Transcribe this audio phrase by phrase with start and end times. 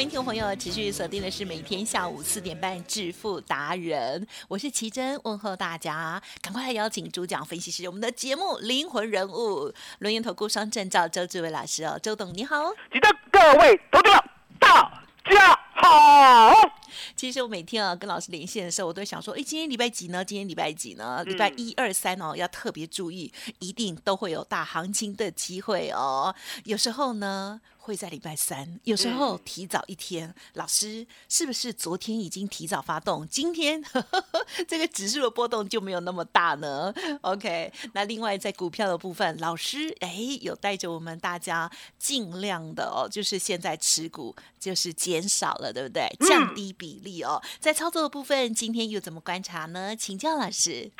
[0.00, 12.70] 欢迎听众朋友持续锁定的是每天下午四点半致富达人，我是奇珍，问候大家，赶快来邀请主讲分析师，我们的节目灵魂人物，轮研投顾双证照周志伟老师哦，周董你好。
[12.90, 14.24] 记得各位投资者
[14.58, 16.79] 大家好。
[17.16, 20.24] 其实我每天啊跟老师连线的时候，我都想说，哎，今天礼拜几呢？
[20.24, 21.22] 今天礼拜几呢？
[21.24, 26.34] 礼拜一、二、三哦，要特别注意，一定都会有大行情的机会哦。
[26.64, 30.34] 有时候呢会在礼拜三，有时候提早一天。
[30.54, 33.26] 老师是不是昨天已经提早发动？
[33.28, 33.82] 今天
[34.68, 46.08] 这个指数的波动就没有那么大呢？OK，那另外在股票的部分，老师哎有带着我们大家尽量的哦，就是现在持股就是减少了，对不对？
[46.28, 47.38] 降低比例哦。
[47.58, 49.94] 在操作的部分，今天又怎么观察呢？
[49.94, 50.90] 请教老师。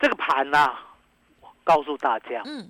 [0.00, 0.76] 这个盘呐、
[1.62, 2.68] 告诉大家，嗯，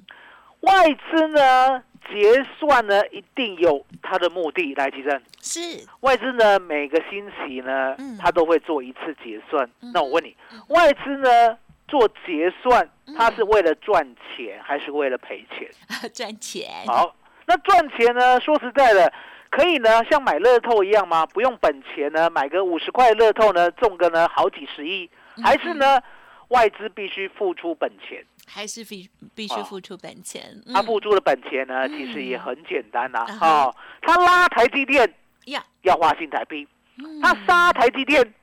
[0.61, 1.83] 外资呢
[2.13, 4.75] 结算呢一定有它的目的。
[4.75, 5.61] 来，提正，是
[6.01, 9.65] 外资呢每个星期呢嗯，它都会做一次结算。
[9.81, 10.37] 嗯那我问你，
[10.69, 11.57] 外资呢
[11.89, 14.05] 做结算，嗯它是为了赚
[14.37, 15.71] 钱还是为了赔钱？
[16.13, 16.69] 赚钱。
[16.87, 17.15] 好，
[17.47, 18.41] 那赚钱呢？
[18.41, 19.13] 说实在的，
[19.51, 21.27] 可以呢，像买乐透一样吗？
[21.27, 26.01] 不用本钱呢，买个五十块乐透呢，中个呢好几十亿，嗯还是呢，
[26.49, 28.25] 外资必须付出本钱？
[28.47, 30.43] 还是必必须哦付出本钱。
[30.73, 35.13] 他嗯付出的本钱呢，嗯其实也很简单呐、啊哈哦，他拉台积电
[35.47, 36.67] 呀，要花新台币，
[36.99, 38.35] 嗯他杀台积电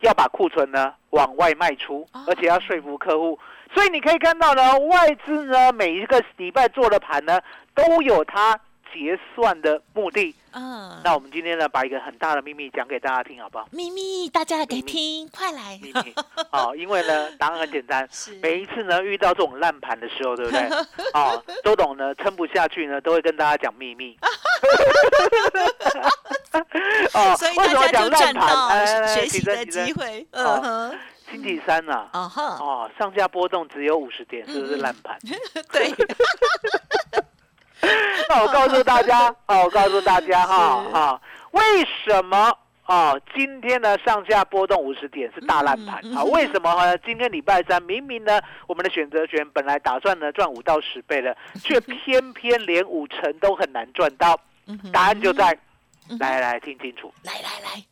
[0.00, 3.38] 要把库存呢往外卖出哦，而且要说服客户。
[3.74, 7.40] 所以你可以看到呢，外资呢每一个礼拜做的盘呢，
[7.74, 8.58] 都有它
[8.92, 10.34] 结算的目的。
[10.52, 13.68] 嗯，那我们今天呢，把一个很大的秘密讲给大家听，好不好？
[13.70, 15.78] 秘密大家给秘密听，快来。
[15.82, 16.14] 秘密
[16.50, 18.08] 哦，因为呢，答案很简单。
[18.10, 20.60] 是每一次呢，遇到这种烂盘的时候，对不对？
[21.12, 24.18] 哦，周董呢撑不下去呢，都会跟大家讲秘密。
[27.14, 28.32] 哦，所以大家就讲烂盘？
[28.32, 30.26] 赚到来来来，学习的机会。
[30.32, 30.98] 哦嗯哼，
[31.30, 35.18] 星期三呐、哦，上下波动只有五十点，是不是烂盘？
[35.70, 35.92] 对，
[38.28, 41.20] 那我 告诉大家，哦，我告诉大家哈是哈，
[41.52, 41.62] 为
[42.04, 42.52] 什么
[42.86, 46.22] 哦今天呢上下波动五十点是大烂盘啊？
[46.24, 46.96] 为什么呢？
[46.98, 54.38] 今天礼拜三明明呢我们的选择权本来打算呢赚五到十倍的， 却偏偏连五成都很难赚到。
[54.92, 55.56] 答案就在，
[56.20, 57.82] 来来听清楚，来来来，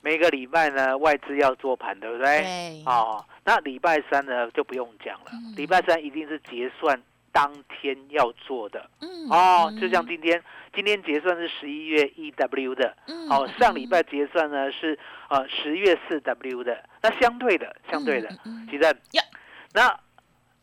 [0.00, 2.40] 每个礼拜呢外资要做盘，对不对？
[2.42, 7.00] 对，哦，那礼拜三呢就不用讲了嗯，礼拜三一定是结算
[7.32, 8.90] 当天要做的。
[9.00, 10.42] 嗯哦，就像今天，
[10.74, 14.98] 今天结算是十一月一 W 的，嗯哦，上礼拜结算呢是
[15.28, 18.28] 呃十月四 W 的，那相对的，相对的。
[18.70, 18.90] 其正。
[19.12, 19.22] 呀，
[19.72, 19.98] 那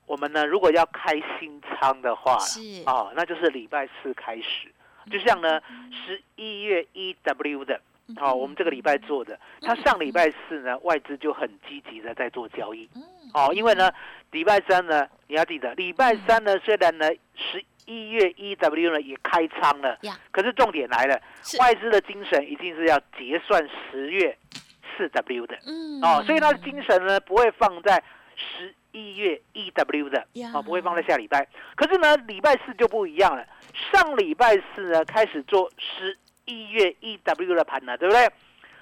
[0.05, 2.59] 我们呢如果要开新仓的话，是。
[2.85, 4.71] 哦，那就是礼拜四开始，
[5.09, 5.61] 就像呢
[5.91, 7.79] 十一月一 W 的，
[8.09, 13.01] 嗯好、我们这个礼拜做的，它上礼拜四呢外资就很积极的在做交易，嗯
[13.33, 13.91] 哦，因为呢
[14.31, 21.19] 礼拜三呢你要记得，礼拜三呢虽然呢十一月 EW 呢也开仓了呀，可是重点来了，
[21.59, 24.37] 外资的精神一定是要结算十月
[24.95, 25.57] 四 W 的。
[25.65, 28.01] 嗯哦，所以他的精神呢不会放在
[28.35, 31.47] 十一月 EW 的呀，哦，不会放在下礼拜。
[31.75, 33.45] 可是呢，礼拜四就不一样了。
[33.91, 38.29] 上礼拜四呢开始做十一月 EW 的盘了，对不对？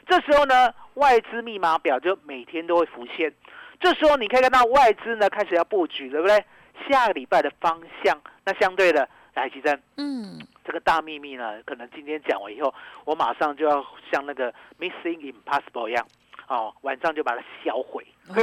[0.08, 3.34] 这时候呢，外资密码表就每天都会浮现。
[3.80, 6.44] 这时候你可以看到外资呢开始要布局，对不对？
[6.90, 12.74] 下个礼拜的方向，那相对的，来，奇珍，嗯这个大秘密呢，可能今天讲完以后，
[13.06, 16.06] 我马上就要像那个 Missing Impossible 一样，
[16.48, 18.06] 哦，晚上就把它销毁，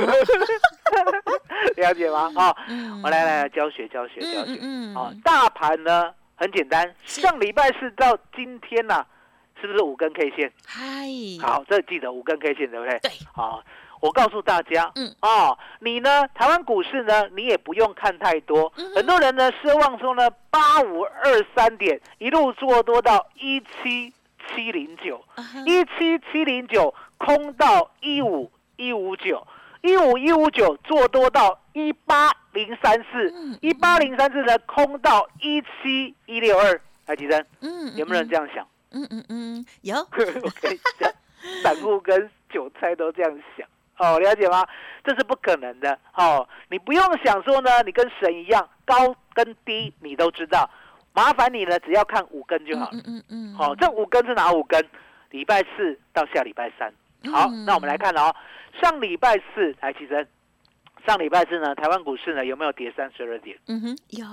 [1.76, 2.32] 了解吗？
[2.36, 4.58] 哦，嗯我来来来教学教学教学。
[4.60, 9.04] 嗯嗯哦，大盘呢很简单，上礼拜四到今天呐、
[9.60, 10.50] 是不是五根 K 线？
[10.66, 11.06] 嗨，
[11.40, 12.98] 好，这记得五根 K 线对不对？
[13.00, 13.62] 对，好，
[14.02, 24.12] 我告诉大家，嗯，哦，你呢，台湾股市呢，你也不用看太多，嗯很多人呢奢望说呢，八五二三点一路做多到一七
[24.48, 25.24] 七零九，
[25.64, 29.46] 一七七零九空到一五一五九，
[29.82, 37.96] 一五一五九做多到一八零三四嗯，一八零三四呢空到一七一六二，来，吉珍，嗯。
[37.96, 38.66] 有没有人这样想？
[38.90, 39.96] 嗯嗯嗯，有，
[40.42, 41.10] 我跟你讲，
[41.62, 43.66] 散户跟韭菜都这样想，
[43.98, 44.66] 哦，了解吗？
[45.04, 50.68] 这是不可能的，哦，你不用想说呢，你跟神一样，高跟低你都知道，
[51.12, 52.90] 麻烦你呢，只要看五根就好了。
[52.92, 54.84] 嗯嗯嗯，好、这五根是哪五根？
[55.30, 56.92] 礼拜四到下礼拜三。
[57.32, 58.34] 好，嗯那我们来看哦，
[58.80, 60.26] 上礼拜四，来，起身。
[61.06, 63.58] 上礼拜四呢，台湾股市呢有没有跌三十二点？
[63.66, 64.24] 嗯哼，有，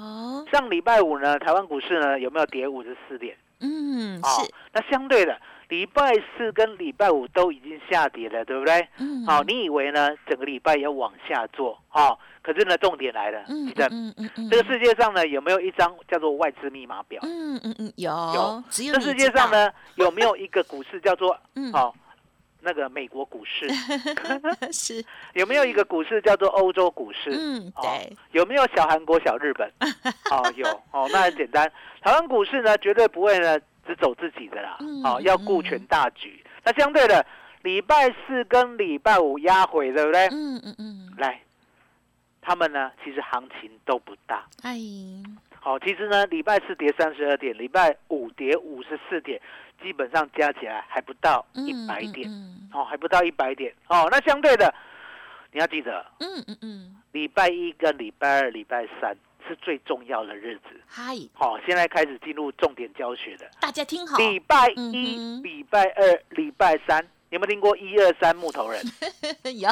[0.51, 3.35] 上礼拜五呢，台湾股市呢有没有跌五十四点？
[3.59, 5.35] 嗯哦是，，那相对的，
[5.69, 8.87] 礼拜四跟礼拜五都已经下跌了，对不对？
[8.97, 11.79] 嗯好、你以为呢整个礼拜要往下做？
[11.91, 17.21] 哦，可是呢，重点来了，嗯记得、嗯嗯嗯，这个世界上呢有没有一张叫做外资密码表？
[17.23, 21.93] 嗯嗯嗯有有，只有这世界上呢有没有一个股市叫做嗯哦
[22.61, 23.69] 那个美国股市？
[24.73, 27.29] 是，有没有一个股市叫做欧洲股市？
[27.31, 29.71] 嗯哦对，有没有小韩国、小日本？
[30.31, 31.71] 哦，有哦，那很简单。
[32.01, 33.57] 台湾股市呢，绝对不会呢
[33.89, 36.43] 只走自己的啦，嗯哦，要顾全大局。
[36.63, 37.25] 那相对的，
[37.63, 40.27] 礼拜四跟礼拜五压回，对不对？
[40.27, 41.41] 嗯嗯嗯，来，
[42.39, 44.45] 他们呢其实行情都不大。
[44.61, 44.77] 哎，
[45.59, 49.41] 好、其实呢，礼拜四跌三十二点，礼拜五跌五十四点，
[49.81, 53.73] 基本上加起来还不到一嗯百点，嗯哦，还不到一百点。
[53.87, 54.71] 哦，那相对的，
[55.51, 59.17] 你要记得，嗯嗯嗯，礼拜一跟礼拜二、礼拜三
[59.49, 60.79] 是最重要的日子。
[60.87, 63.49] 嗨，好、现在开始进入重点教学的。
[63.59, 68.79] 大家听好，礼拜嗯一、哼礼拜二、礼拜三，有没有听过一二三木头人？
[69.59, 69.67] 有，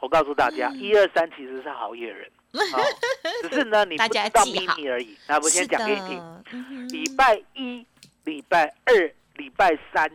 [0.00, 2.82] 我告诉大家，嗯一二三其实是好野人， 哦，
[3.48, 5.16] 只是呢你不知道秘密而已。
[5.28, 6.88] 那我先是讲给你听。
[6.88, 7.86] 礼拜一、
[8.24, 10.10] 礼拜二、礼拜三，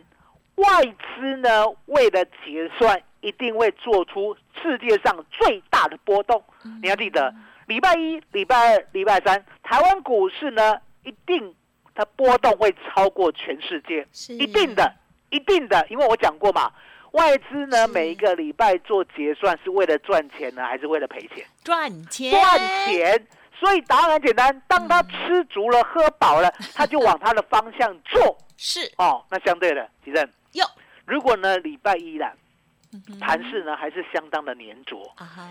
[0.56, 6.44] 外资呢为了结算，一定会做出世界上最大的波动。
[6.64, 7.34] 嗯你要记得，
[7.68, 11.54] 礼拜一、礼拜二、礼拜三，台湾股市呢一定
[11.94, 14.90] 它波动会超过全世界，一定的，
[15.28, 16.72] 一定的，因为我讲过嘛。
[17.12, 21.44] 外资呢，每一个礼拜做结算是为了赚钱呢，还是为了赔钱？
[21.62, 23.26] 赚钱，赚钱。
[23.58, 28.38] 所以答案很简单，当他嗯吃足了、喝饱了，他就往他的方向做。
[28.56, 30.64] 是哦，那相对的，吉正，有，
[31.04, 32.47] 如果呢礼拜一啦，嗯哼
[33.20, 34.96] 盘势呢还是相当的粘着，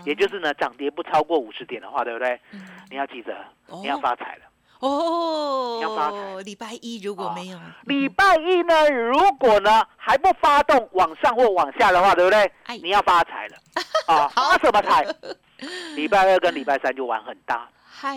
[0.04, 2.40] 也就是呢涨跌不超过五十点的话，对不对？
[2.52, 2.60] 嗯。
[2.90, 3.34] 你要记得，
[3.66, 3.78] 哦。
[3.82, 4.42] 你要发财了。
[4.80, 6.42] 哦，要发财。
[6.44, 12.40] 礼拜一如果没有礼拜一呢，如果呢还不发动往上或往下的话，对不对？
[12.64, 12.78] 哎？
[12.82, 13.56] 你要发财了。
[14.06, 14.28] 啊！
[14.28, 15.04] 发什么财？
[15.96, 18.16] 礼拜二跟礼拜三就玩很大，嗨，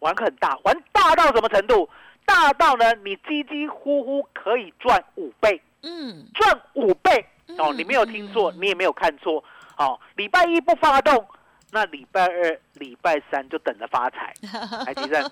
[0.00, 1.88] 玩很大，玩大到什么程度？
[2.26, 7.24] 大到呢，你几几乎乎可以赚五倍，嗯，赚五倍
[7.58, 7.72] 哦！
[7.72, 9.42] 嗯你没有听错，嗯你也没有看错
[9.76, 9.98] 哦。
[10.16, 11.26] 礼拜一不发动，
[11.72, 14.32] 那礼拜二、礼拜三就等着发财。
[14.86, 15.30] 来，吉正，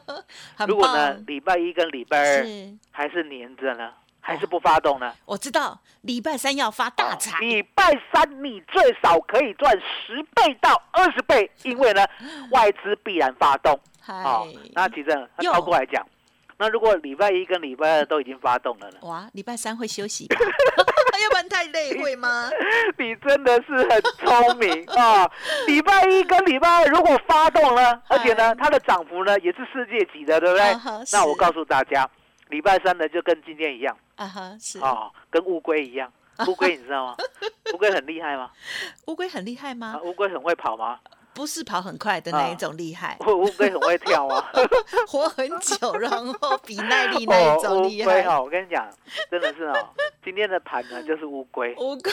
[0.66, 5.12] 如果呢棒礼拜一跟礼拜二是，还是黏着呢，还是不发动呢？
[5.24, 12.06] 我知道礼拜三要发大哦财，礼拜三你最少可以赚十倍到二十倍，因为呢
[12.52, 13.78] 外资必然发动。
[14.00, 15.06] 好哦，那其实
[15.36, 16.06] 那哟倒过来讲，
[16.56, 18.98] 那如果礼拜一跟礼拜二都已经发动了呢？
[19.02, 20.36] 哇，礼拜三会休息吧？
[21.22, 22.50] 要不然太累会吗？
[22.98, 25.30] 你真的是很聪明啊！
[25.66, 30.76] 礼拜一跟礼拜二如果发动了，而且呢哎它的涨幅呢也是世界级的，对不对
[31.12, 32.08] 那我告诉大家，
[32.48, 36.12] 礼拜三呢就跟今天一样啊哈，是哦，跟乌龟一样。
[36.46, 37.16] 乌龟你知道吗？
[37.74, 38.50] 乌龟很厉害吗？
[39.06, 40.00] 乌龟很厉害啊吗？
[40.04, 40.98] 乌龟很会跑吗？
[41.38, 44.50] 不是跑很快的那一种厉害，乌乌龟很会跳啊？
[45.06, 48.10] 活很久，然后比耐力那一种 厉害。
[48.10, 48.90] 龟哦，我跟你讲，
[49.30, 49.88] 真的是哦，
[50.24, 52.10] 今天的盘呢就是乌龟，乌龟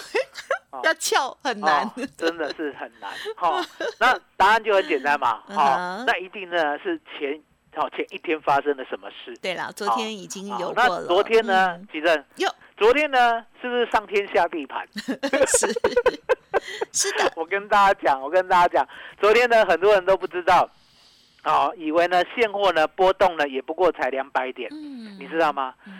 [0.70, 3.12] 哦要翘很难哦，真的是很难。
[3.36, 3.60] 好、
[4.00, 5.42] 那答案就很简单嘛。
[5.50, 7.42] 嗯好、那一定呢是前
[7.76, 9.36] 好、前一天发生了什么事？
[9.42, 11.02] 对了，昨天已经有过了。
[11.02, 11.88] 那昨天呢嗯？
[11.92, 14.88] 吉正，哟，昨天呢是不是上天下地盘？
[15.48, 15.68] 是
[16.94, 18.88] 是的，我跟大家讲，我跟大家讲，
[19.20, 20.70] 昨天呢很多人都不知道，
[21.44, 25.74] 哦，以为呢现货呢波动呢也不过才两百点，嗯你知道吗？
[25.86, 25.94] 嗯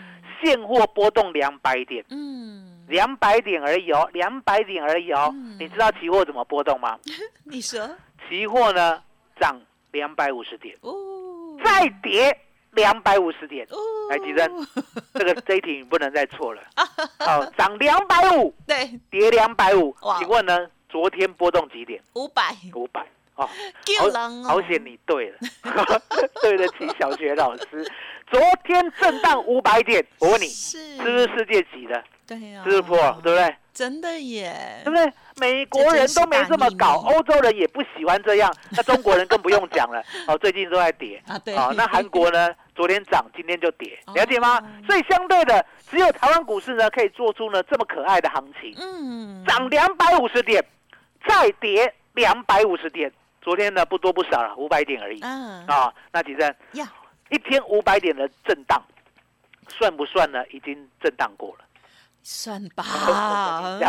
[0.44, 2.04] 现货波动两百点。
[2.10, 5.30] 嗯，两百点而已哦，两百点而已哦。
[5.32, 6.98] 嗯你知道期货怎么波动吗？
[7.44, 7.88] 你说
[8.28, 9.02] 期货呢
[9.40, 9.58] 涨
[9.92, 10.92] 两百五十点，哦，
[11.64, 12.38] 再跌
[12.76, 13.76] 两百五十点，哦，
[14.10, 14.48] 来吉珍
[15.14, 16.62] 这个 这一题你不能再错了。
[17.18, 20.56] 好，涨两百五，对，跌两百五哇，请问呢？
[20.88, 22.00] 昨天波动几点？
[22.14, 23.04] 五百，五百
[23.34, 23.48] 哦，
[23.84, 25.38] 救人哦，好险你对了，
[26.40, 27.84] 对得起小学老师。
[28.30, 32.02] 昨天震荡五百点，我问你，是是不是世界级的？
[32.26, 32.96] 对呀，是不是破？
[33.22, 33.56] 对不对？
[33.74, 35.12] 真的耶对不，对？
[35.36, 40.02] 美国人都没这么搞，欧洲人也不喜欢这样，那中国人更不用讲了。
[40.28, 41.22] 哦，最近都在跌。
[41.26, 42.54] 啊对哦，那韩国呢？
[42.76, 44.60] 昨天涨，今天就跌，哦了解吗？
[44.86, 50.62] 所以相对的，只有台湾股市呢，可以做出呢这么可爱的行情，嗯，涨两百五十点，
[51.26, 53.10] 再跌两百五十点。
[53.40, 55.20] 昨天呢不多不少了，五百点而已。
[55.20, 56.92] 啊啊，那几阵呀，
[57.30, 58.82] 一天五百点的震荡，
[59.68, 60.46] 算不算呢？
[60.48, 61.64] 已经震荡过了。
[62.22, 62.84] 算吧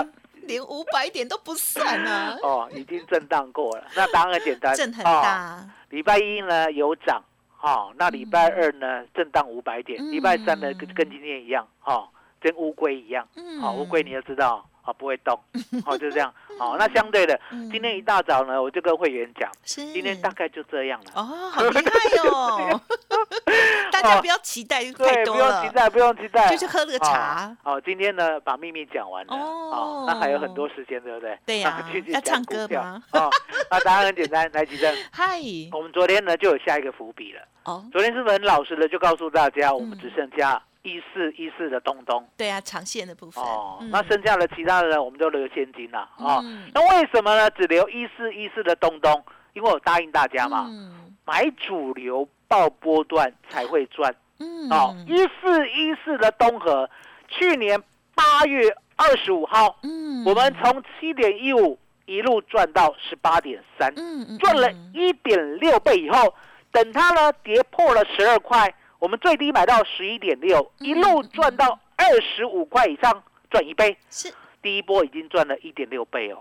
[0.48, 3.84] 连五百点都不算啊，哦，已经震荡过了。
[3.96, 7.22] 那答案很简单， 震很哦大，礼拜一呢有涨，
[7.58, 10.12] 哈、那礼拜二呢震荡五百点，嗯。
[10.12, 12.08] 礼拜三呢跟跟今天一样，哈、
[12.40, 13.60] 跟乌龟一样，嗯。
[13.60, 15.38] 好、乌龟你要知道，啊不会动，
[15.84, 17.70] 好、就这样，好、那相对的，嗯。
[17.72, 21.12] 今天一大早呢，我就跟会员讲，今天大概就这样了。
[21.16, 22.82] 哦，好厉害哦！
[24.02, 25.62] 大家不要期待太对，多了。
[25.62, 27.56] 不用期，待，不用期待，就去喝个茶。
[27.64, 30.06] 好、今天呢，把秘密讲完了，哦。
[30.08, 31.38] 那还有很多时间，对不对？
[31.46, 33.02] 对呀 要唱讲歌吗？
[33.14, 33.30] 哦，
[33.72, 35.40] 那答案很简单，来，吉正， 嗨，
[35.72, 37.42] 我们昨天呢就有下一个伏笔了。
[37.66, 40.00] 哦，昨天是不是很老实的就告诉大家，我们嗯。
[40.00, 42.26] 只剩下一四一四的东东。
[42.38, 43.44] 对啊，长线的部分。
[43.44, 43.90] 哦，嗯。
[43.92, 46.10] 那剩下的其他的呢，我们都留现金了。
[46.18, 46.40] 哦。
[46.44, 46.70] 嗯。
[46.74, 47.50] 那为什么呢？
[47.52, 49.24] 只留一四一四的东东？
[49.54, 51.14] 因为我答应大家嘛，嗯。
[51.26, 54.16] 买主流报波段才会赚。
[54.40, 54.70] 嗯。
[54.72, 54.96] 哦。
[55.08, 56.90] 一四一四的东河，
[57.28, 57.82] 去年
[58.16, 60.24] 八月二十五号，嗯。
[60.26, 66.34] 我们从七点一五一路赚到十八点三，嗯嗯赚了嗯一点六倍以后，
[66.72, 73.98] 等它呢跌破了十二块，我们最低买到十一点六，嗯一路赚到二十五块以上，赚一倍。
[74.10, 74.34] 是。
[74.62, 76.40] 第一波已经赚了一点六倍哦，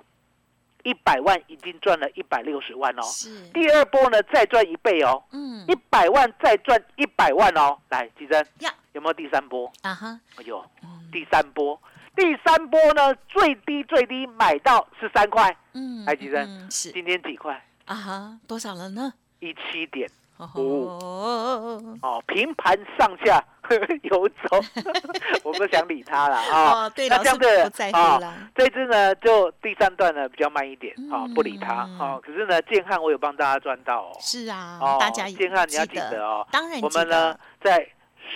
[0.87, 3.03] 一百万已经赚了一百六十万哦。
[3.03, 7.77] 是第二波呢再赚一倍哦，嗯一百万再赚一百万哦。
[7.89, 9.71] 来，吉珍呀有没有第三波？
[9.83, 11.81] 啊哈哎呦，嗯第三波，
[12.15, 17.61] 第三波呢最低最低买到十三块，嗯来吉珍嗯是今天几块？
[17.87, 19.13] 啊哈多少了呢？
[19.41, 20.09] 一七点。
[20.39, 23.43] 哦哦，平盘上下
[24.03, 24.61] 游走，
[25.43, 26.85] 我不想理他了啊。
[26.85, 32.21] 哦，对，那这样的不在乎啊啦，这只呢，就第三段呢比较慢一点啊，嗯不理他啊。
[32.23, 34.17] 可是呢，建汉我有帮大家赚到哦。
[34.21, 36.47] 是啊哦，大家也建汉你要记记得哦。
[36.51, 37.87] 当然记我们呢在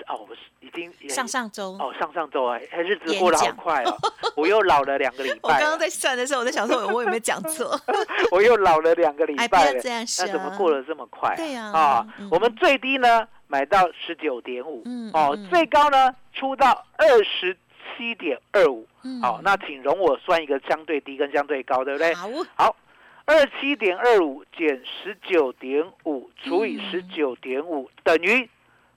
[0.09, 3.97] 哦，我是已经上上周哦上上周哎，哎日子演过得好快哦，
[4.37, 7.78] 我又老了两个礼拜刚刚在算的时候，我在想说，我有没有讲错？
[8.30, 9.80] 我又老了两个礼拜了。
[9.85, 17.56] 那怎么过得这么快、对呀啊嗯，我们最低呢买到十九点五嗯，哦嗯，最高呢出到二十
[17.97, 18.87] 七点二五。
[19.02, 22.12] 嗯好，那请容我算一个相对低跟相对高，对不对？
[22.12, 22.76] 好，好，
[23.25, 28.47] 二七点二五减十九点五除以嗯十九点五等于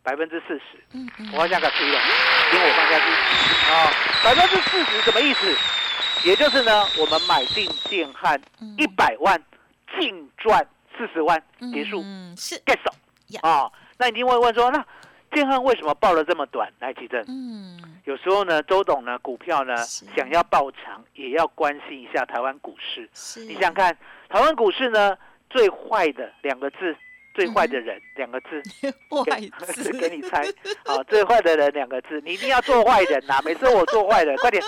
[0.04, 0.84] 百分之四十。
[0.92, 2.00] 嗯嗯我要下个推了，
[2.52, 3.06] 请我放下去。
[3.72, 3.92] 啊，
[4.24, 5.56] 百分之四十什么意思？
[6.26, 9.42] 也就是呢，我们买进建汉嗯一百万，
[10.00, 10.66] 净赚
[10.98, 11.42] 四十万，
[11.74, 12.02] 结束。
[12.04, 12.94] 嗯，是，get 手
[13.30, 14.86] 呀啊，那你一定会问说，那
[15.32, 16.72] 建汉为什么报了这么短？
[16.80, 23.10] 来，奇正，嗯，有时候呢，周董呢，股票呢想要爆长，也要关心一下台湾股市。
[23.14, 23.42] 是。
[23.46, 23.98] 你想想看，
[24.30, 25.18] 台湾股市呢，
[25.50, 26.96] 最坏的两个字，
[27.34, 28.62] 最坏的人两个字，
[29.30, 30.42] 外给资 给你猜
[30.86, 34.64] 啊，最坏的人两个字，你一定要做坏人呐、每次我做坏人，快点，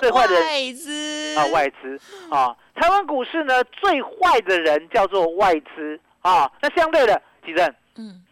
[0.00, 6.50] 最坏的人外资啊，外资啊，台湾股市呢最坏的人叫做外资啊。
[6.60, 8.22] 那相对的，吉正嗯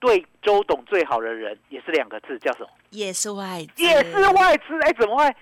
[0.00, 2.68] 对周董最好的人也是两个字，叫什么？
[2.90, 4.78] 也是外资，也是外资。
[4.82, 5.34] 哎，怎么会？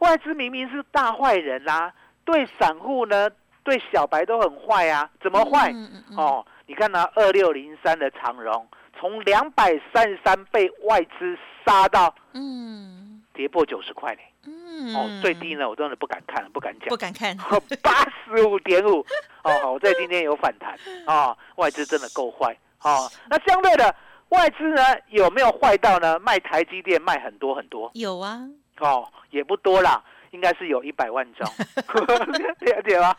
[0.00, 1.92] 外资明明是大坏人啦、
[2.24, 3.28] 对散户呢，
[3.62, 5.72] 对小白都很坏啊，怎么坏？
[6.16, 8.64] 哦，你看呢、二六零三的长荣，
[8.96, 11.36] 从两百三十三被外资
[11.66, 14.20] 杀到嗯跌破九十块呢。
[14.46, 16.96] 嗯，哦，最低呢，我真的不敢看，不敢讲不。
[16.96, 17.36] 敢看，
[17.82, 19.04] 八十五点五，
[19.42, 23.10] 哦，好，在今天有反弹啊、外资真的够坏哦。
[23.28, 23.92] 那相对的，
[24.28, 26.20] 外资呢有没有坏到呢？
[26.20, 28.38] 卖台积电卖很多很多有啊，
[28.78, 30.00] 哦，也不多啦，
[30.30, 31.50] 应该是有一百万张，
[32.60, 33.16] 了解吗？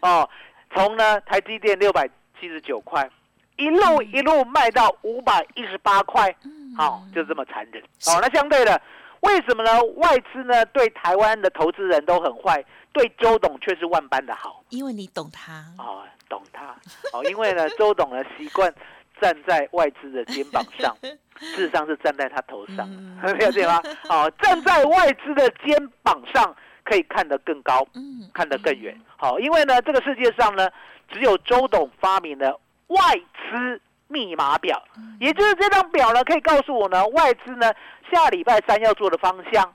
[0.00, 0.26] 哦，
[0.74, 2.08] 从呢台积电六百
[2.40, 3.08] 七十九块，
[3.56, 7.82] 一路一路卖到五百一十八块，嗯好、就这么残忍。
[8.06, 8.80] 哦，那相对的，
[9.20, 9.82] 为什么呢？
[9.96, 14.62] 外资呢对台湾的投资人都很坏，对周董却是万般的好。
[14.70, 16.76] 因为你懂他，哦，懂他
[17.12, 18.72] 哦，因为呢，周董呢习惯
[19.20, 23.82] 站在外资的肩膀上，事实上是站在他头上，嗯 了解吗？
[24.08, 26.54] 哦，站在外资的肩膀上，
[26.84, 28.96] 可以看得更高，嗯，看得更远。
[29.16, 30.70] 好、因为呢，这个世界上呢，
[31.08, 35.16] 只有周董发明了外资密码表，嗯。
[35.20, 37.72] 也就是这张表呢，可以告诉我呢，外资呢
[38.10, 39.74] 下礼拜三要做的方向，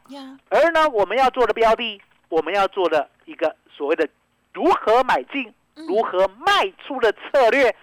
[0.49, 4.07] 而呢，我们要做的标的，我们要做的一个所谓的
[4.53, 5.85] 如何买进、嗯。
[5.87, 7.75] 如何卖出的策略，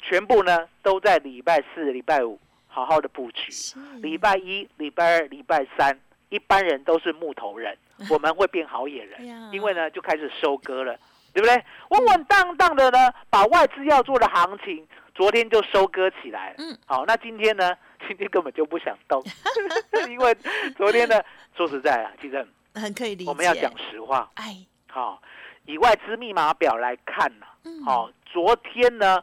[0.00, 3.50] 全部呢都在礼拜四、礼拜五好好的布局。
[3.50, 3.78] 是。
[4.02, 5.98] 礼拜一、礼拜二、礼拜三，
[6.28, 7.76] 一般人都是木头人，
[8.10, 10.96] 我们会变好野哎人，因为呢就开始收割了，
[11.36, 11.64] 对不对？
[11.90, 16.54] 稳稳当当的呢，把外资要做的行情，昨天就收割起来了。
[16.56, 17.76] 嗯，好，那今天呢？
[18.08, 19.22] 今天根本就不想动，
[20.08, 20.34] 因为
[20.76, 21.20] 昨天呢，
[21.54, 24.56] 说实在啊，其实很可以理解，我们要讲实话，哎，
[24.88, 25.20] 好、
[25.66, 29.22] 以外资密码表来看呢、嗯，好、昨天呢，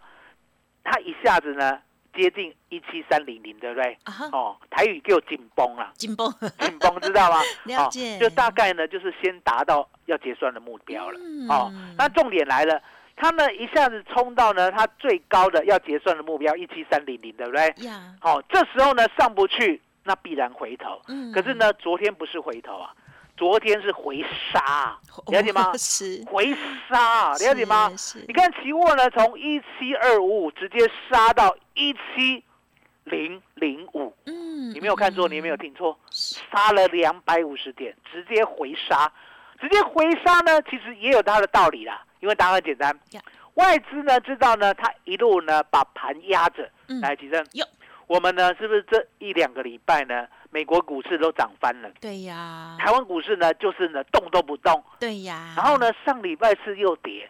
[0.83, 1.79] 它一下子呢
[2.15, 3.97] 接近一七三零零，对不对？
[4.03, 7.37] 啊，哦，台语叫紧绷了，紧绷，紧绷知道吗？
[7.65, 11.19] 了解哦，就大概呢就是先达到要结算的目标了。
[11.19, 12.81] 嗯哦，那重点来了，
[13.15, 17.73] 他们一下子冲到呢它最高的要结算的目标一七三零零，对不对？
[17.85, 21.01] 呀，好、这时候呢上不去，那必然回头。
[21.07, 22.93] 嗯可是，呢，昨天不是回头啊，
[23.43, 25.63] 昨天是回杀啊，了解吗？
[25.67, 25.71] 哦？
[25.77, 26.55] 是，回
[26.87, 27.91] 杀啊，了解吗？
[28.25, 32.41] 你看期货呢，从一七二五五直接杀到一七
[33.03, 35.31] 零零五，嗯，你没有看错，嗯。
[35.31, 39.11] 你也没有听错，杀了两百五十点，直接回杀，
[39.59, 42.97] 直接回杀呢，其实也有它的道理啦，因为答案很简单。
[43.11, 43.21] 呀，
[43.55, 47.01] 外资呢知道呢，它一路呢把盘压着，嗯。
[47.01, 47.65] 来，吉正哟，
[48.07, 57.27] 我们呢是不是这一两个礼拜呢，美国股市都涨翻了，对呀，台湾股市呢就是呢动都不动，对呀，然后呢上礼拜四又跌，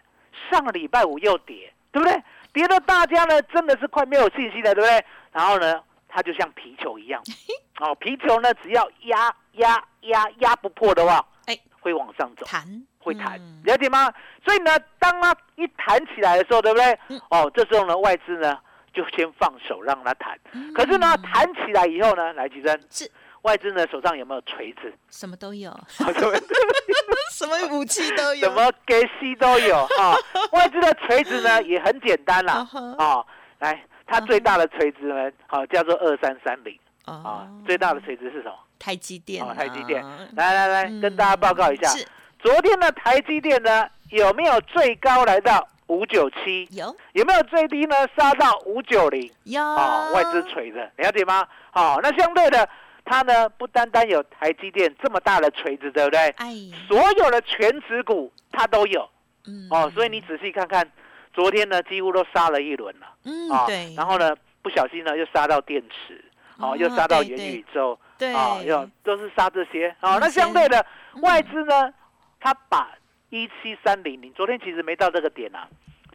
[0.52, 2.22] 上个礼拜五又跌，对不对？
[2.52, 5.06] 跌的大家呢真的是快没有信心了，对不对？
[5.32, 7.24] 然后呢，它就像皮球一样，
[7.80, 12.46] 哦，皮球呢只要压压压压不破的话，哎，会往上走。
[12.46, 12.62] 弹
[13.00, 14.12] 会弹嗯，了解吗？
[14.46, 17.22] 所以呢，当它一弹起来的时候，对不对嗯？
[17.30, 18.60] 哦，这时候呢，外资呢
[18.94, 20.38] 就先放手让他弹。
[20.54, 20.74] 嗯。
[20.74, 23.10] 可是呢，弹起来以后呢，来吉珍是，
[23.42, 24.94] 外资呢手上有没有锤子？
[25.10, 27.58] 什么都有，什么？
[27.76, 30.16] 武器都有，什么给西都有啊。
[30.54, 33.26] 外资的锤子呢也很简单啦嗯，哼哦，
[33.60, 36.78] 来，它最大的锤子呢，好叫做二三三零。
[37.06, 38.56] 啊哦，，最大的锤子是什么？
[38.80, 40.02] 台积电哦啊，，台积电。
[40.36, 42.06] 来来来，跟大家报告一下，是。
[42.40, 46.68] 昨天的台积电呢有没有最高来到五九七？
[46.72, 46.96] 有。
[47.14, 47.96] 有没有最低呢？
[48.18, 49.32] 杀到五九零。
[49.44, 49.62] 有。
[49.62, 51.48] 啊，外资锤的，了解吗？
[51.72, 52.68] 好、那相对的，
[53.06, 56.20] 它呢不单单有台积电这么大的锤子，对不对？
[56.38, 56.54] 哎，
[56.88, 59.08] 所有的全指股它都有。
[59.46, 59.68] 嗯。
[59.70, 60.90] 哦，所以你仔细看看，
[61.34, 63.08] 昨天呢几乎都杀了一轮了。
[63.26, 66.24] 嗯啊、对，然后呢不小心呢又杀到电池，
[66.58, 69.96] 哦，哦又杀到元宇宙，对啊，又都是杀这些。
[70.02, 70.18] 哦。
[70.20, 71.22] 那相对的，嗯。
[71.22, 71.94] 外资呢，
[72.40, 72.92] 它把
[73.30, 75.68] 一七三零零，昨天其实没到这个点啊，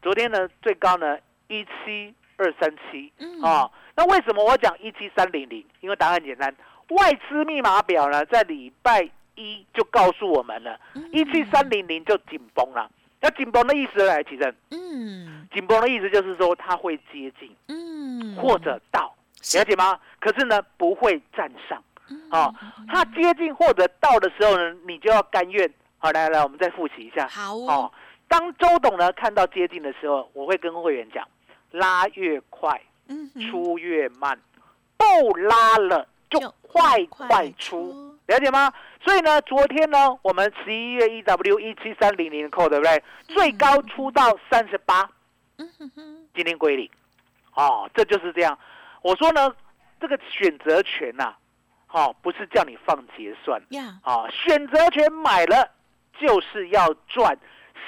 [0.03, 3.71] 昨天呢最高呢一七二三七嗯啊。
[3.97, 5.65] 那为什么我讲一七三零零？
[5.81, 6.55] 因为答案简单，
[6.91, 12.91] 外资密码表呢在礼拜一就告诉我们了，嗯一七三零零就紧绷了。
[13.21, 19.99] 那紧绷的意思来，其实嗯紧绷的意思就是说它会接近嗯，或者到，是了解吗？
[20.21, 21.83] 可是呢不会站上。
[22.11, 22.55] 嗯哦，
[22.89, 25.69] 它接近或者到的时候呢，你就要甘愿。
[25.99, 27.27] 好，来来，我们再复习一下。
[27.27, 27.93] 哦好哦，，
[28.29, 31.27] 当周董呢看到接近的时候，我会跟会员讲，
[31.71, 34.39] 拉越快，嗯出越慢，
[34.97, 38.73] 不拉了就就快快快出，了解吗？
[39.03, 43.03] 所以呢，昨天呢，我们十一月一 W 一七三零零的扣，对不对？
[43.29, 45.09] 最高出到三十八，
[46.35, 46.89] 今天归零。
[47.55, 48.57] 哦，这就是这样。
[49.03, 49.51] 我说呢，
[50.01, 51.35] 这个选择权呐、
[51.87, 55.69] 好、不是叫你放结算，呀，啊，选择权买了
[56.21, 57.37] 就是要赚，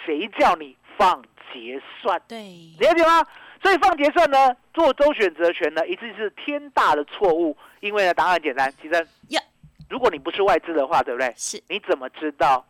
[0.04, 1.22] 谁叫你放
[1.52, 2.20] 结算？
[2.28, 2.38] 对，
[2.78, 3.24] 了解吗？
[3.62, 7.56] 所以放结算呢，做周选择权呢，一定是天大的错误。
[7.80, 9.40] 因为呢，答案简单，其实呀，
[9.88, 11.32] 如果你不是外资的话，对不对？
[11.36, 12.64] 是，你怎么知道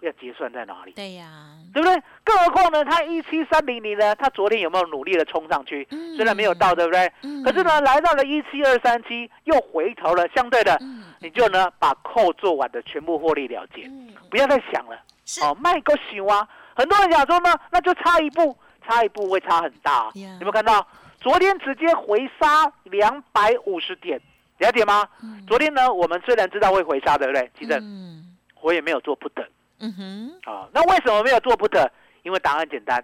[0.00, 0.92] 要结算在哪里？
[0.92, 1.26] 对呀，
[1.72, 2.02] 对不对？
[2.24, 5.86] 更何况呢，它一七三零零呢，它昨天有没有努力的冲上去？
[5.90, 7.10] 嗯虽然没有到，对不对？
[7.22, 14.96] 嗯可是呢，来到了一七二三七，又回头了，相对的，嗯你就呢把扣做完的全部获利了结，嗯，不要再想了。
[15.24, 16.48] 是哦，卖个想啊！
[16.76, 20.86] 很多人想说呢，那就差一步，差一步会差很大、有没有看到？
[21.18, 24.20] 昨天直接回杀两百五十点，
[24.58, 25.08] 了解吗？
[25.22, 27.50] 嗯昨天呢，我们虽然知道会回杀，对不对？
[27.58, 29.32] 其实嗯我也没有做 put
[29.80, 30.68] 嗯哼，啊。
[30.72, 31.88] 那为什么没有做 put？
[32.22, 33.02] 因为答案简单，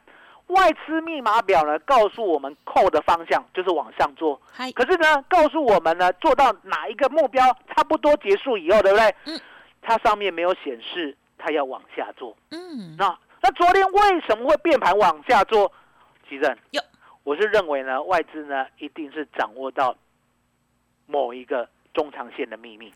[0.49, 9.15] 外资密码表呢告诉我们扣的方向就是往上做，嗨，可是呢，告诉我们呢，做到哪一个目标差不多结束以后，对不对？
[9.25, 9.41] 嗯。
[9.85, 12.37] 它上面没有显示它要往下做。
[12.53, 15.71] 嗯，那那昨天为什么会变盘往下做？
[16.29, 16.83] 其正哟，
[17.25, 19.95] 我是认为呢，外资呢一定是掌握到
[21.07, 22.91] 某一个中长线的秘密。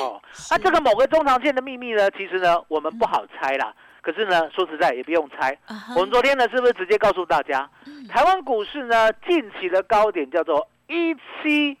[0.00, 3.74] 哦， 那这个某个中长线的秘密呢，其实呢我们不好猜啦。
[4.00, 5.58] 可是呢，说实在也不用猜。
[5.96, 11.76] 我们昨天呢是不是直接告诉大家，嗯台湾股市呢近期的高点叫做一七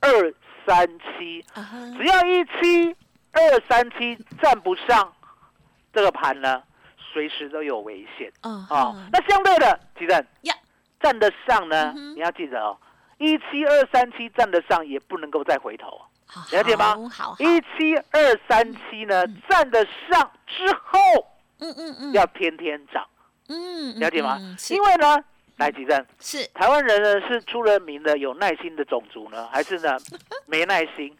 [0.00, 0.34] 二
[0.66, 1.44] 三七，
[1.96, 2.96] 只要一七
[3.32, 5.12] 二三七站不上，
[5.92, 6.62] 这个盘呢
[7.12, 8.32] 随时都有危险。
[8.42, 10.54] 哦那相对的，吉正呀。
[11.00, 12.76] 站得上呢，嗯你要记得哦，
[13.18, 16.00] 一七二三七站得上也不能够再回头
[16.50, 16.96] 了解吗？
[17.38, 20.98] 一七二三七呢站得上之后，
[21.60, 23.06] 嗯嗯嗯，要天天涨，
[23.48, 24.38] 嗯，了解吗？
[24.70, 25.24] 因为呢，
[25.58, 29.96] 来吉正，是台湾人呢是出了名的有耐心的种族呢，还是呢
[30.46, 31.14] 没耐心？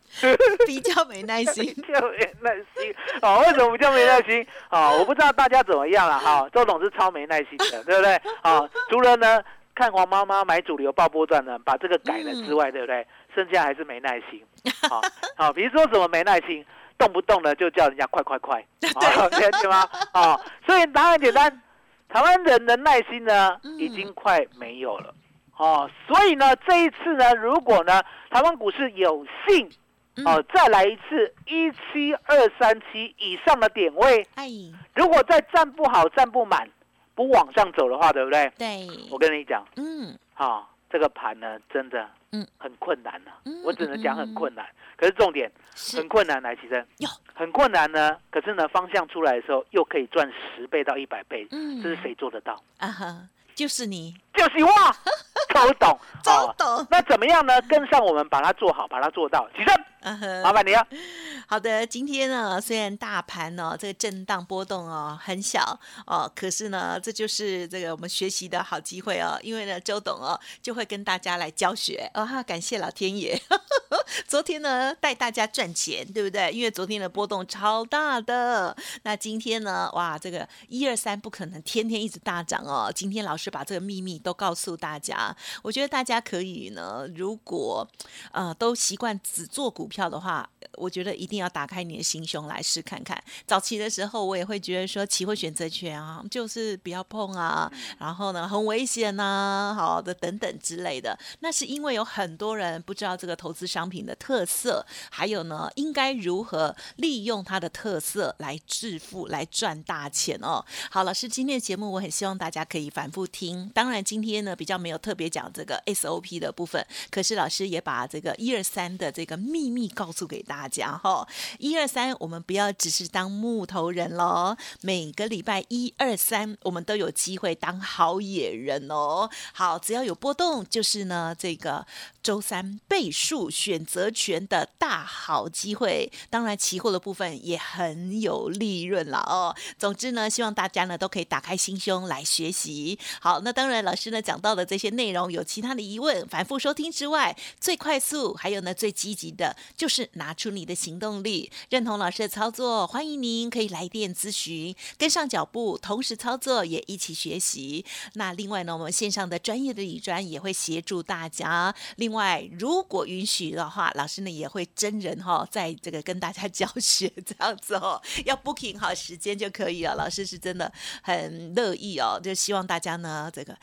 [0.65, 3.41] 比较没耐心， 比较没耐心哦？
[3.41, 4.97] 为什么不叫没耐心哦？
[4.99, 6.49] 我不知道大家怎么样了哈。
[6.53, 8.15] 周董是超没耐心的， 对不对？
[8.43, 9.43] 啊，除了呢
[9.75, 13.07] 看黄妈妈买主流爆波段呢，把这个改了之外，对不对？
[13.35, 14.43] 剩下还是没耐心。
[14.89, 15.01] 好，
[15.37, 16.65] 好，比如说什么没耐心，
[16.97, 19.89] 动不动呢就叫人家快快快，啊，了解吗？
[20.13, 21.61] 啊，所以答案简单，
[22.09, 23.79] 台湾人的耐心呢嗯。
[23.79, 25.15] 已经快没有了。
[25.57, 29.69] 哦，所以呢，这一次呢，如果呢，台湾股市有幸
[30.17, 30.27] 嗯。
[30.27, 34.49] 哦，再来一次一七二三七以上的点位，哎，
[34.95, 36.69] 如果再站不好、站不满，
[37.15, 38.51] 不往上走的话，对不对？
[38.57, 40.17] 对，我跟你讲，嗯。
[40.35, 44.67] 哈、这个盘呢，真的，嗯很困难呢、嗯我只能讲很困难。
[44.97, 45.51] 可是重点
[45.97, 48.17] 很困难，来，其实哟很困难呢。
[48.31, 52.61] 可是呢，方向出来的时候，又可以赚十倍到一百倍，嗯这是谁做得到？
[52.79, 54.71] 啊哈，就是你就是我，
[55.55, 57.61] 周董，周哦董，那怎么样呢？
[57.63, 59.49] 跟上我们，把它做好，把它做到。
[59.55, 59.71] 其实，
[60.01, 60.87] 啊哈麻烦你了。
[61.47, 69.39] 好的，今天呢，虽然大盘呢这个震荡波动哦很小哦，可是呢，这就是这个我们学习的好机会哦。
[69.43, 73.41] 因为呢，周董哦就会跟大家来教学哦，哈，感谢老天爷。
[74.27, 76.51] 昨天呢带大家赚钱，对不对？
[76.53, 82.93] 因为昨天的波动超大的，那今天呢，哇，这个一二三不可能天天一直大涨哦。
[82.95, 87.89] 今天老师把这个秘密都告诉大家，我觉得大家可以呢，如果
[88.33, 93.21] 呃都习惯只做股票的话，我觉得一定要打开你的心胸来试看看。
[93.47, 101.19] 早期的时候，我也会觉得说期货选择权啊，就是不要碰啊，然后呢很危险呐、好的等等之类的。
[101.41, 110.65] 那是因为有很多人不知道这个投资商品的特色，还有呢应该如何利用它的特色来致富、来赚大钱哦。
[110.91, 113.71] 好，老师今天的节目我很希望大家可以反复听。
[113.75, 121.29] 当然今天呢比较没有特别讲这个 SOP 的部分，可是老师也把这个一二三的这个秘密告诉给大家哈。
[121.59, 129.29] 一二三，我们不要只是当木头人喽，每个礼拜一二三，我们都有机会当好野人哦。
[129.53, 131.87] 好，只要有波动，就是呢这个
[132.23, 136.11] 周三倍数选择权的大好机会。
[136.31, 139.55] 当然，期货的部分也很有利润了哦。
[139.79, 142.99] 总之呢，希望大家呢都可以打开心胸来学习。
[143.21, 157.85] 好，那当然，老师呢讲到的这些内容，有其他的疑问，反复收听之外，最快速还有呢最积极的就是拿出你的行动力，认同老师的操作，欢迎您可以来电咨询，跟上脚步，同时操作也一起学习。
[158.15, 161.75] 那另外呢，我们线上的专业的理专也会协助大家。
[161.97, 169.95] 另外，如果允许的话，老师呢也会真人哈、在这个跟大家教学这样子哦， 要 booking 好时间就可以了。
[169.95, 173.57] 老师是真的很乐意哦，就希望大家呢这个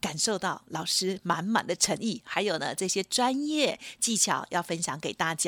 [0.00, 5.41] 感受到老师满满的诚意，还有呢这些专业技巧要分享给大家。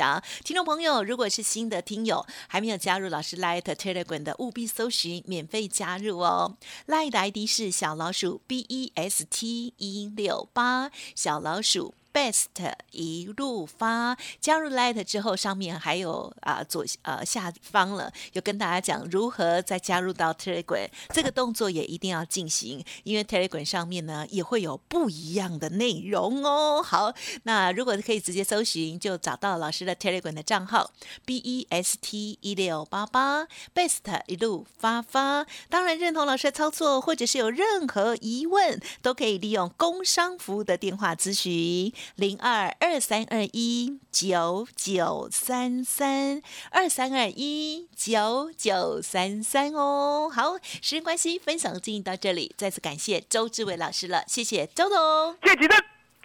[0.45, 6.57] 听众朋友，如果是新的听友，还没有加入老师 Light Telegram 的，务必搜寻免费加入哦。
[6.87, 11.95] Light 的 ID 是小老鼠 B E S T 一六八，小老鼠。
[12.15, 12.47] Best
[12.93, 26.81] 一路发加入 Light 之后，上面还有啊、左呃下方了，有跟大家讲如何再加入到 Telegram 这个动作也一定要进行，因为 Telegram 上面呢也会有不一样的内容哦。
[26.81, 30.93] 好，那如果可以直接搜寻，就找到老师的 Telegram 的账号
[31.25, 35.45] B E S T 一六八八 Best 一路发发。
[35.69, 50.31] 当然认同老师的操作，或者是有任何疑问，都可以利用工商服务的电话咨询零二二三二一九九三三二三二一九九三三哦。
[50.33, 55.37] 好，时间关系，分享进行到这里，再次感谢周志伟老师了，谢谢周董。
[55.43, 55.69] 谢谢，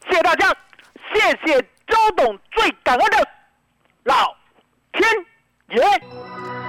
[0.08, 0.56] 谢谢大家，
[1.13, 3.28] 谢谢周董，最感恩的
[4.04, 4.36] 老
[4.94, 5.10] 天
[5.70, 6.68] 爷。